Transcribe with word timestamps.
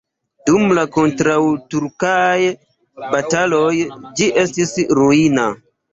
Dum 0.49 0.63
la 0.77 0.85
kontraŭturkaj 0.95 2.39
bataloj 3.15 3.71
ĝi 4.21 4.31
estis 4.45 4.75
ruina. 5.03 5.45